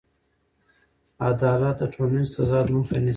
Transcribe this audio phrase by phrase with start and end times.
[1.27, 3.09] عدالت د ټولنیز تضاد مخه نیسي.